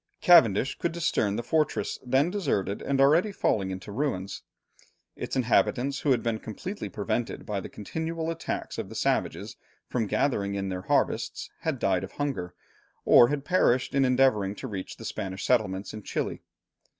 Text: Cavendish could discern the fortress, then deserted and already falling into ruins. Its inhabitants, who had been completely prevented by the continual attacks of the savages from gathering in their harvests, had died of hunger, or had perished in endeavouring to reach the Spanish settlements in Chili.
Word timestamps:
Cavendish 0.19 0.79
could 0.79 0.93
discern 0.93 1.35
the 1.35 1.43
fortress, 1.43 1.99
then 2.03 2.31
deserted 2.31 2.81
and 2.81 2.99
already 2.99 3.31
falling 3.31 3.69
into 3.69 3.91
ruins. 3.91 4.41
Its 5.15 5.35
inhabitants, 5.35 5.99
who 5.99 6.09
had 6.09 6.23
been 6.23 6.39
completely 6.39 6.89
prevented 6.89 7.45
by 7.45 7.59
the 7.59 7.69
continual 7.69 8.31
attacks 8.31 8.79
of 8.79 8.89
the 8.89 8.95
savages 8.95 9.57
from 9.87 10.07
gathering 10.07 10.55
in 10.55 10.69
their 10.69 10.81
harvests, 10.89 11.51
had 11.59 11.77
died 11.77 12.03
of 12.03 12.13
hunger, 12.13 12.55
or 13.05 13.27
had 13.27 13.45
perished 13.45 13.93
in 13.93 14.03
endeavouring 14.03 14.55
to 14.55 14.67
reach 14.67 14.97
the 14.97 15.05
Spanish 15.05 15.45
settlements 15.45 15.93
in 15.93 16.01
Chili. 16.01 16.41